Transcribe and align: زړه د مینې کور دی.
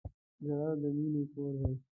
زړه 0.45 0.69
د 0.81 0.83
مینې 0.97 1.23
کور 1.31 1.53
دی. 1.61 1.73